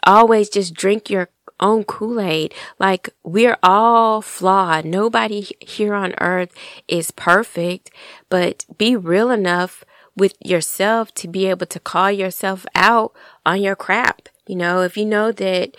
always 0.06 0.50
just 0.50 0.76
drink 0.76 1.10
your 1.10 1.30
own 1.60 1.84
Kool-Aid. 1.84 2.54
Like 2.80 3.10
we're 3.24 3.58
all 3.64 4.22
flawed. 4.22 4.86
Nobody 4.86 5.48
here 5.60 5.94
on 5.94 6.14
earth 6.20 6.54
is 6.88 7.12
perfect, 7.12 7.92
but 8.30 8.66
be 8.78 8.96
real 8.96 9.32
enough 9.32 9.84
with 10.16 10.34
yourself 10.44 11.14
to 11.14 11.28
be 11.28 11.46
able 11.46 11.68
to 11.68 11.80
call 11.80 12.12
yourself 12.12 12.66
out 12.74 13.14
on 13.46 13.62
your 13.62 13.76
crap. 13.76 14.30
You 14.48 14.56
know, 14.56 14.82
if 14.82 14.98
you 14.98 15.06
know 15.06 15.32
that 15.32 15.76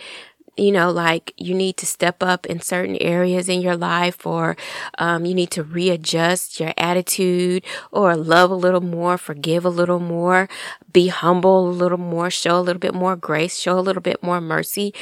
you 0.59 0.73
know, 0.73 0.91
like 0.91 1.33
you 1.37 1.55
need 1.55 1.77
to 1.77 1.85
step 1.85 2.21
up 2.21 2.45
in 2.45 2.59
certain 2.59 2.97
areas 2.97 3.47
in 3.47 3.61
your 3.61 3.77
life 3.77 4.27
or 4.27 4.57
um, 4.97 5.25
you 5.25 5.33
need 5.33 5.51
to 5.51 5.63
readjust 5.63 6.59
your 6.59 6.73
attitude 6.77 7.63
or 7.91 8.15
love 8.15 8.51
a 8.51 8.55
little 8.55 8.81
more, 8.81 9.17
forgive 9.17 9.63
a 9.63 9.69
little 9.69 9.99
more, 9.99 10.49
be 10.91 11.07
humble 11.07 11.69
a 11.69 11.71
little 11.71 11.97
more, 11.97 12.29
show 12.29 12.59
a 12.59 12.61
little 12.61 12.79
bit 12.79 12.93
more 12.93 13.15
grace, 13.15 13.57
show 13.57 13.79
a 13.79 13.81
little 13.81 14.01
bit 14.01 14.21
more 14.21 14.41
mercy 14.41 14.93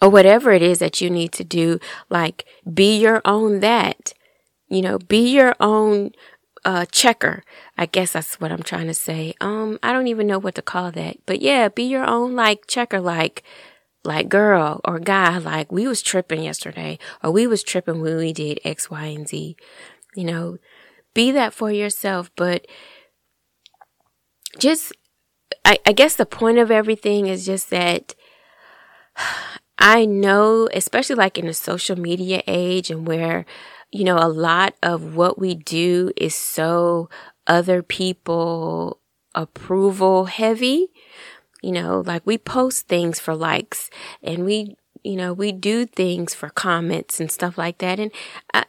or 0.00 0.08
whatever 0.08 0.52
it 0.52 0.62
is 0.62 0.78
that 0.78 1.00
you 1.00 1.10
need 1.10 1.32
to 1.32 1.44
do, 1.44 1.78
like 2.08 2.44
be 2.72 2.98
your 2.98 3.20
own 3.24 3.60
that, 3.60 4.14
you 4.68 4.82
know, 4.82 4.98
be 4.98 5.30
your 5.30 5.54
own, 5.60 6.12
uh, 6.64 6.84
checker. 6.92 7.42
I 7.76 7.86
guess 7.86 8.12
that's 8.12 8.40
what 8.40 8.52
I'm 8.52 8.62
trying 8.62 8.86
to 8.88 8.94
say. 8.94 9.34
Um, 9.40 9.78
I 9.82 9.92
don't 9.92 10.08
even 10.08 10.26
know 10.26 10.38
what 10.38 10.54
to 10.56 10.62
call 10.62 10.90
that, 10.92 11.18
but 11.26 11.40
yeah, 11.40 11.68
be 11.68 11.84
your 11.84 12.04
own 12.04 12.34
like 12.34 12.66
checker, 12.66 13.00
like, 13.00 13.42
like 14.04 14.28
girl 14.28 14.80
or 14.84 14.98
guy, 14.98 15.38
like 15.38 15.72
we 15.72 15.86
was 15.86 16.02
tripping 16.02 16.42
yesterday 16.42 16.98
or 17.22 17.30
we 17.30 17.46
was 17.46 17.62
tripping 17.62 18.00
when 18.00 18.16
we 18.16 18.32
did 18.32 18.60
X, 18.64 18.90
Y, 18.90 19.04
and 19.04 19.28
Z. 19.28 19.56
You 20.14 20.24
know, 20.24 20.58
be 21.14 21.30
that 21.32 21.52
for 21.52 21.70
yourself, 21.70 22.30
but 22.36 22.66
just, 24.58 24.92
I, 25.64 25.78
I 25.84 25.92
guess 25.92 26.16
the 26.16 26.26
point 26.26 26.58
of 26.58 26.70
everything 26.70 27.26
is 27.26 27.44
just 27.44 27.70
that 27.70 28.14
I 29.78 30.04
know, 30.06 30.68
especially 30.72 31.16
like 31.16 31.38
in 31.38 31.46
the 31.46 31.54
social 31.54 31.98
media 31.98 32.42
age 32.46 32.90
and 32.90 33.06
where, 33.06 33.46
you 33.92 34.04
know, 34.04 34.16
a 34.18 34.28
lot 34.28 34.74
of 34.82 35.14
what 35.14 35.38
we 35.38 35.54
do 35.54 36.10
is 36.16 36.34
so 36.34 37.08
other 37.46 37.82
people 37.82 39.00
approval 39.34 40.26
heavy. 40.26 40.88
You 41.62 41.72
know, 41.72 42.02
like 42.06 42.22
we 42.26 42.38
post 42.38 42.88
things 42.88 43.20
for 43.20 43.34
likes 43.34 43.90
and 44.22 44.44
we, 44.44 44.76
you 45.04 45.16
know, 45.16 45.32
we 45.32 45.52
do 45.52 45.86
things 45.86 46.34
for 46.34 46.50
comments 46.50 47.20
and 47.20 47.30
stuff 47.32 47.58
like 47.58 47.78
that. 47.78 48.00
And 48.00 48.12
I, 48.54 48.64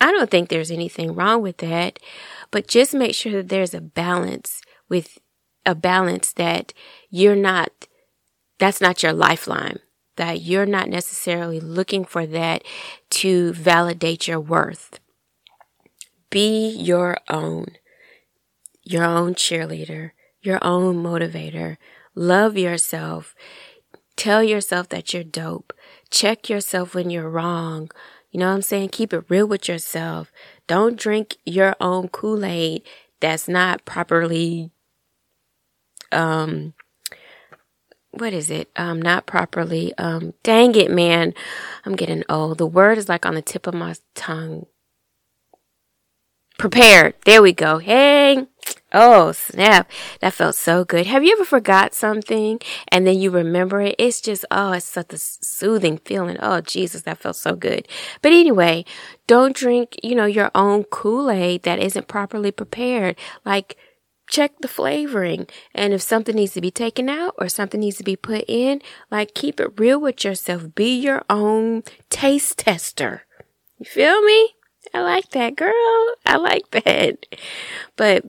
I 0.00 0.12
don't 0.12 0.30
think 0.30 0.48
there's 0.48 0.70
anything 0.70 1.14
wrong 1.14 1.42
with 1.42 1.58
that, 1.58 1.98
but 2.50 2.68
just 2.68 2.94
make 2.94 3.14
sure 3.14 3.32
that 3.32 3.48
there's 3.48 3.74
a 3.74 3.80
balance 3.80 4.62
with 4.88 5.18
a 5.66 5.74
balance 5.74 6.32
that 6.34 6.74
you're 7.10 7.36
not, 7.36 7.70
that's 8.58 8.80
not 8.80 9.02
your 9.02 9.12
lifeline 9.12 9.80
that 10.18 10.42
you're 10.42 10.66
not 10.66 10.88
necessarily 10.88 11.58
looking 11.58 12.04
for 12.04 12.26
that 12.26 12.62
to 13.10 13.52
validate 13.54 14.28
your 14.28 14.38
worth. 14.38 15.00
Be 16.30 16.68
your 16.68 17.16
own, 17.28 17.68
your 18.82 19.04
own 19.04 19.34
cheerleader, 19.34 20.10
your 20.42 20.58
own 20.62 21.02
motivator. 21.02 21.78
Love 22.14 22.58
yourself. 22.58 23.34
Tell 24.16 24.42
yourself 24.42 24.88
that 24.90 25.14
you're 25.14 25.24
dope. 25.24 25.72
Check 26.10 26.48
yourself 26.48 26.94
when 26.94 27.08
you're 27.08 27.30
wrong. 27.30 27.90
You 28.30 28.40
know 28.40 28.48
what 28.48 28.56
I'm 28.56 28.62
saying? 28.62 28.90
Keep 28.90 29.12
it 29.14 29.24
real 29.28 29.46
with 29.46 29.68
yourself. 29.68 30.30
Don't 30.66 30.98
drink 30.98 31.36
your 31.46 31.74
own 31.80 32.08
Kool-Aid 32.08 32.82
that's 33.20 33.48
not 33.48 33.84
properly 33.84 34.70
um 36.10 36.72
what 38.12 38.32
is 38.32 38.50
it? 38.50 38.70
Um, 38.76 39.00
not 39.00 39.26
properly. 39.26 39.92
Um, 39.98 40.34
dang 40.42 40.74
it, 40.74 40.90
man. 40.90 41.34
I'm 41.84 41.96
getting 41.96 42.24
old. 42.28 42.58
The 42.58 42.66
word 42.66 42.98
is 42.98 43.08
like 43.08 43.26
on 43.26 43.34
the 43.34 43.42
tip 43.42 43.66
of 43.66 43.74
my 43.74 43.94
tongue. 44.14 44.66
Prepared. 46.58 47.14
There 47.24 47.42
we 47.42 47.52
go. 47.52 47.78
Hey. 47.78 48.46
Oh, 48.92 49.32
snap. 49.32 49.90
That 50.20 50.32
felt 50.32 50.54
so 50.54 50.84
good. 50.84 51.06
Have 51.06 51.22
you 51.22 51.32
ever 51.32 51.44
forgot 51.44 51.94
something 51.94 52.58
and 52.88 53.06
then 53.06 53.18
you 53.18 53.30
remember 53.30 53.80
it? 53.82 53.94
It's 53.98 54.20
just, 54.20 54.44
oh, 54.50 54.72
it's 54.72 54.86
such 54.86 55.12
a 55.12 55.18
soothing 55.18 55.98
feeling. 55.98 56.38
Oh, 56.40 56.60
Jesus, 56.62 57.02
that 57.02 57.18
felt 57.18 57.36
so 57.36 57.54
good. 57.54 57.86
But 58.22 58.32
anyway, 58.32 58.84
don't 59.26 59.54
drink, 59.54 59.96
you 60.02 60.14
know, 60.14 60.24
your 60.24 60.50
own 60.54 60.84
Kool-Aid 60.84 61.62
that 61.62 61.78
isn't 61.78 62.08
properly 62.08 62.50
prepared. 62.50 63.16
Like, 63.44 63.76
check 64.28 64.58
the 64.60 64.68
flavoring. 64.68 65.46
And 65.74 65.92
if 65.92 66.02
something 66.02 66.36
needs 66.36 66.54
to 66.54 66.60
be 66.60 66.70
taken 66.70 67.08
out 67.08 67.34
or 67.38 67.48
something 67.48 67.80
needs 67.80 67.96
to 67.98 68.04
be 68.04 68.16
put 68.16 68.44
in, 68.46 68.80
like 69.10 69.34
keep 69.34 69.58
it 69.60 69.78
real 69.78 70.00
with 70.00 70.24
yourself. 70.24 70.74
Be 70.74 70.98
your 70.98 71.24
own 71.28 71.82
taste 72.10 72.58
tester. 72.58 73.22
You 73.78 73.86
feel 73.86 74.22
me? 74.22 74.54
I 74.94 75.02
like 75.02 75.30
that, 75.30 75.56
girl. 75.56 76.14
I 76.24 76.36
like 76.36 76.70
that. 76.70 77.26
But, 77.96 78.24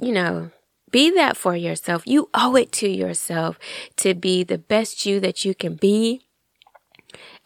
you 0.00 0.12
know, 0.12 0.50
be 0.90 1.10
that 1.10 1.36
for 1.36 1.56
yourself. 1.56 2.06
You 2.06 2.30
owe 2.34 2.56
it 2.56 2.70
to 2.72 2.88
yourself 2.88 3.58
to 3.96 4.14
be 4.14 4.44
the 4.44 4.58
best 4.58 5.04
you 5.04 5.20
that 5.20 5.44
you 5.44 5.54
can 5.54 5.74
be. 5.74 6.22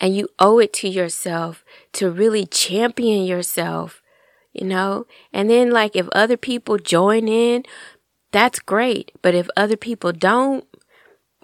And 0.01 0.17
you 0.17 0.29
owe 0.39 0.59
it 0.59 0.73
to 0.75 0.89
yourself 0.89 1.65
to 1.95 2.11
really 2.11 2.47
champion 2.47 3.25
yourself, 3.25 4.03
you 4.53 4.67
know? 4.67 5.07
And 5.33 5.49
then 5.49 5.71
like 5.71 5.97
if 5.97 6.09
other 6.11 6.37
people 6.37 6.79
join 6.79 7.29
in, 7.29 7.65
that's 8.33 8.59
great. 8.59 9.13
But 9.23 9.35
if 9.35 9.49
other 9.57 9.77
people 9.77 10.13
don't, 10.13 10.65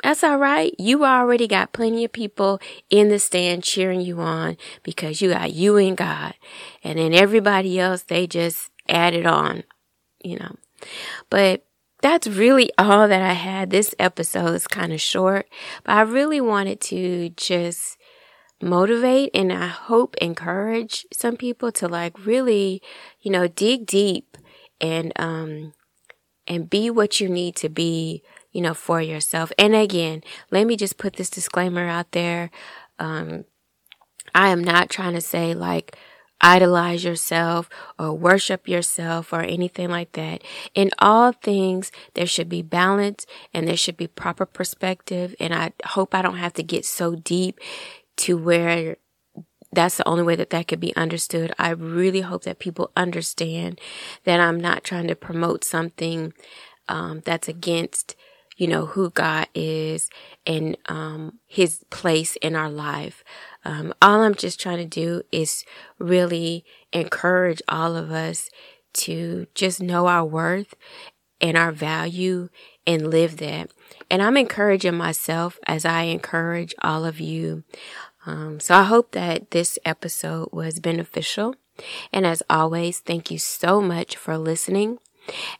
that's 0.03 0.23
all 0.23 0.39
right. 0.39 0.75
You 0.79 1.05
already 1.05 1.47
got 1.47 1.73
plenty 1.73 2.05
of 2.05 2.13
people 2.13 2.61
in 2.91 3.09
the 3.09 3.19
stand 3.19 3.63
cheering 3.63 4.01
you 4.01 4.21
on 4.21 4.57
because 4.83 5.23
you 5.23 5.31
got 5.31 5.53
you 5.53 5.77
and 5.77 5.97
God. 5.97 6.35
And 6.83 6.99
then 6.99 7.15
everybody 7.15 7.79
else, 7.79 8.03
they 8.03 8.27
just 8.27 8.71
added 8.89 9.25
on, 9.25 9.65
you 10.23 10.39
know. 10.39 10.57
But 11.31 11.65
that's 12.03 12.27
really 12.27 12.71
all 12.77 13.09
that 13.09 13.23
I 13.23 13.33
had. 13.33 13.71
This 13.71 13.95
episode 13.99 14.53
is 14.53 14.67
kind 14.67 14.93
of 14.93 15.01
short, 15.01 15.49
but 15.85 15.93
I 15.93 16.03
really 16.03 16.41
wanted 16.41 16.83
to 16.83 17.31
just 17.31 17.97
motivate 18.63 19.31
and 19.35 19.53
I 19.53 19.67
hope 19.67 20.17
encourage 20.17 21.07
some 21.13 21.37
people 21.37 21.73
to 21.73 21.89
like 21.89 22.27
really, 22.27 22.83
you 23.21 23.31
know, 23.31 23.49
dig 23.49 23.87
deep 23.87 24.37
and, 24.81 25.13
um, 25.17 25.73
and 26.47 26.69
be 26.69 26.91
what 26.91 27.21
you 27.21 27.29
need 27.29 27.57
to 27.57 27.69
be, 27.69 28.23
you 28.53 28.61
know, 28.61 28.75
for 28.75 29.01
yourself. 29.01 29.53
And 29.59 29.75
again, 29.75 30.23
let 30.51 30.67
me 30.67 30.77
just 30.77 30.99
put 30.99 31.17
this 31.17 31.31
disclaimer 31.31 31.87
out 31.87 32.13
there. 32.13 32.51
Um, 32.99 33.45
I 34.35 34.49
am 34.49 34.63
not 34.63 34.91
trying 34.91 35.15
to 35.15 35.21
say 35.21 35.55
like, 35.55 35.97
idolize 36.41 37.05
yourself 37.05 37.71
or 37.99 38.13
worship 38.13 38.69
yourself 38.69 39.33
or 39.33 39.41
anything 39.41 39.89
like 39.89 40.13
that. 40.13 40.43
In 40.75 40.91
all 40.99 41.33
things, 41.33 41.91
there 42.15 42.27
should 42.27 42.51
be 42.51 42.61
balance 42.61 43.25
and 43.55 43.67
there 43.67 43.79
should 43.79 43.97
be 43.97 44.07
proper 44.07 44.45
perspective. 44.45 45.35
And 45.41 45.55
I 45.55 45.73
hope 45.87 46.15
I 46.15 46.21
don't 46.21 46.37
have 46.37 46.53
to 46.55 46.63
get 46.63 46.85
so 46.85 47.15
deep 47.15 47.59
to 48.19 48.37
where 48.37 48.97
that's 49.73 49.97
the 49.97 50.09
only 50.09 50.23
way 50.23 50.37
that 50.37 50.51
that 50.51 50.69
could 50.69 50.81
be 50.81 50.95
understood. 50.97 51.53
I 51.59 51.71
really 51.71 52.21
hope 52.21 52.45
that 52.45 52.59
people 52.59 52.93
understand 52.97 53.81
that 54.25 54.41
I'm 54.41 54.61
not 54.61 54.85
trying 54.85 55.09
to 55.09 55.17
promote 55.17 55.65
something 55.65 56.33
um, 56.89 57.23
that's 57.25 57.49
against, 57.49 58.15
you 58.57 58.69
know, 58.69 58.87
who 58.87 59.11
God 59.11 59.49
is 59.55 60.09
and 60.47 60.77
um, 60.87 61.41
His 61.47 61.85
place 61.91 62.37
in 62.37 62.55
our 62.55 62.71
life. 62.71 63.25
Um, 63.65 63.93
all 64.01 64.23
I'm 64.23 64.35
just 64.35 64.61
trying 64.61 64.79
to 64.79 64.85
do 64.85 65.23
is 65.33 65.65
really 65.99 66.65
encourage 66.93 67.63
all 67.69 67.97
of 67.97 68.13
us 68.13 68.51
to 68.95 69.47
just 69.55 69.83
know 69.83 70.07
our 70.07 70.25
worth 70.25 70.75
and 71.41 71.57
our 71.57 71.73
value 71.73 72.49
and 72.87 73.11
live 73.11 73.39
that. 73.39 73.71
And 74.15 74.23
I'm 74.23 74.37
encouraging 74.37 74.95
myself 74.95 75.59
as 75.67 75.85
I 75.85 76.03
encourage 76.03 76.73
all 76.81 77.05
of 77.05 77.19
you. 77.19 77.65
Um, 78.25 78.61
so 78.61 78.77
I 78.77 78.85
hope 78.85 79.11
that 79.11 79.51
this 79.51 79.77
episode 79.85 80.51
was 80.53 80.79
beneficial. 80.79 81.57
And 82.13 82.25
as 82.25 82.41
always, 82.49 83.01
thank 83.01 83.33
you 83.33 83.39
so 83.39 83.81
much 83.81 84.17
for 84.17 84.39
listening. 84.39 84.99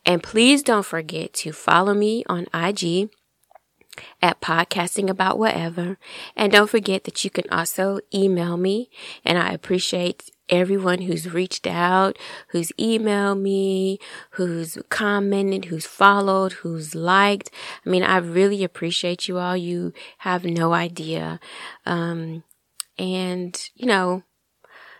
And 0.07 0.23
please 0.23 0.63
don't 0.63 0.87
forget 0.87 1.33
to 1.33 1.51
follow 1.51 1.95
me 1.95 2.23
on 2.29 2.47
IG 2.55 3.11
at 4.23 4.41
podcasting 4.41 5.11
about 5.11 5.37
whatever. 5.37 5.99
And 6.37 6.53
don't 6.53 6.71
forget 6.71 7.03
that 7.05 7.25
you 7.25 7.31
can 7.31 7.51
also 7.51 7.99
email 8.15 8.57
me 8.57 8.89
and 9.25 9.37
I 9.37 9.51
appreciate 9.51 10.31
everyone 10.49 11.03
who's 11.03 11.33
reached 11.33 11.67
out, 11.67 12.19
who's 12.49 12.71
emailed 12.79 13.41
me, 13.41 13.99
who's 14.33 14.79
commented, 14.89 15.67
who's 15.67 15.87
followed, 15.87 16.53
who's 16.53 16.95
liked. 16.95 17.51
I 17.85 17.89
mean, 17.91 18.03
I 18.03 18.19
really 18.19 18.65
appreciate 18.65 19.29
you 19.29 19.39
all. 19.39 19.57
You 19.57 19.93
have 20.19 20.45
no 20.45 20.73
idea. 20.73 21.41
Um, 21.87 22.45
and 22.99 23.71
you 23.75 23.87
know, 23.87 24.23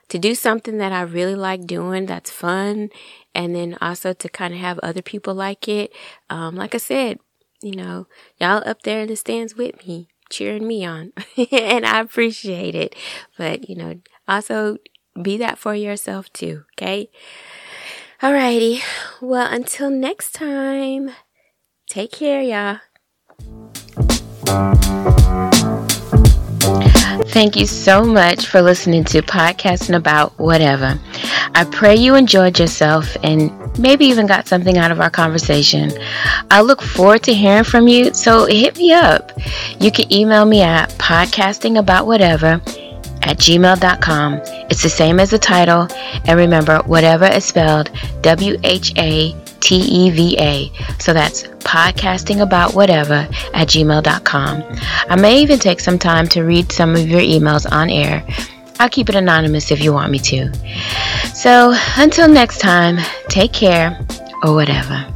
to 0.09 0.19
do 0.19 0.35
something 0.35 0.79
that 0.79 0.93
I 0.93 1.03
really 1.03 1.35
like 1.35 1.67
doing 1.67 2.07
that's 2.07 2.31
fun 2.31 2.91
and 3.35 3.55
then 3.55 3.77
also 3.81 4.13
to 4.13 4.29
kind 4.29 4.55
of 4.55 4.61
have 4.61 4.79
other 4.81 5.03
people 5.03 5.35
like 5.35 5.69
it. 5.69 5.93
Um, 6.31 6.57
like 6.57 6.75
I 6.75 6.79
said, 6.79 7.19
you 7.63 7.73
know, 7.75 8.07
y'all 8.41 8.63
up 8.67 8.83
there 8.83 9.01
in 9.01 9.09
the 9.09 9.17
stands 9.17 9.57
with 9.57 9.87
me, 9.87 10.09
cheering 10.31 10.67
me 10.67 10.85
on. 10.85 11.13
and 11.51 11.87
I 11.87 12.01
appreciate 12.01 12.75
it. 12.75 12.95
But, 13.39 13.69
you 13.69 13.77
know, 13.77 14.01
also 14.29 14.79
be 15.21 15.37
that 15.39 15.59
for 15.59 15.75
yourself 15.75 16.33
too, 16.33 16.65
okay? 16.73 17.11
Alrighty. 18.23 18.81
Well, 19.21 19.47
until 19.53 19.91
next 19.91 20.33
time, 20.33 21.11
take 21.89 22.13
care, 22.13 22.41
y'all. 22.41 22.81
Thank 27.29 27.57
you 27.57 27.67
so 27.67 28.05
much 28.05 28.47
for 28.47 28.63
listening 28.63 29.05
to 29.05 29.21
Podcasting 29.21 29.97
About 29.97 30.39
Whatever. 30.39 30.99
I 31.55 31.65
pray 31.65 31.97
you 31.97 32.15
enjoyed 32.15 32.59
yourself 32.59 33.17
and 33.23 33.53
maybe 33.79 34.07
even 34.07 34.27
got 34.27 34.47
something 34.47 34.79
out 34.79 34.91
of 34.91 35.01
our 35.01 35.11
conversation. 35.11 35.93
I 36.51 36.61
look 36.61 36.81
forward 36.81 37.23
to 37.25 37.35
hearing 37.35 37.65
from 37.65 37.89
you, 37.89 38.15
so 38.15 38.47
hit 38.47 38.77
me 38.77 38.93
up. 38.93 39.33
You 39.81 39.91
can 39.91 40.13
email 40.13 40.45
me 40.45 40.63
at 40.63 40.91
podcastingaboutwhateva 40.91 42.84
at 43.25 43.39
gmail.com. 43.39 44.41
It's 44.71 44.83
the 44.83 44.89
same 44.89 45.19
as 45.19 45.31
the 45.31 45.39
title, 45.39 45.89
and 46.27 46.39
remember, 46.39 46.79
whatever 46.87 47.27
is 47.27 47.45
spelled 47.45 47.91
W 48.23 48.57
H 48.63 48.93
A 48.97 49.35
T 49.61 49.77
E 49.77 50.11
V 50.11 50.37
A. 50.39 50.73
So 50.99 51.13
that's 51.13 51.45
podcasting 51.65 52.43
about 52.43 52.75
whatever 52.75 53.27
at 53.55 53.69
gmail.com. 53.69 54.63
I 55.09 55.17
may 55.17 55.41
even 55.41 55.59
take 55.59 55.81
some 55.81 55.99
time 55.99 56.29
to 56.29 56.43
read 56.45 56.71
some 56.71 56.95
of 56.95 57.09
your 57.09 57.21
emails 57.21 57.71
on 57.71 57.91
air. 57.91 58.25
I'll 58.79 58.91
keep 58.91 59.09
it 59.09 59.15
anonymous 59.15 59.71
if 59.71 59.81
you 59.83 59.93
want 59.93 60.11
me 60.11 60.19
to. 60.19 60.53
So 61.35 61.75
until 61.97 62.29
next 62.29 62.59
time, 62.59 62.99
take 63.29 63.53
care 63.53 63.99
or 64.43 64.55
whatever. 64.55 65.07